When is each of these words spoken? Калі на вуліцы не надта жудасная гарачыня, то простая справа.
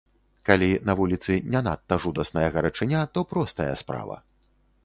Калі 0.49 0.69
на 0.89 0.95
вуліцы 0.99 1.35
не 1.55 1.61
надта 1.69 1.95
жудасная 2.05 2.47
гарачыня, 2.57 3.05
то 3.15 3.19
простая 3.35 3.73
справа. 3.83 4.19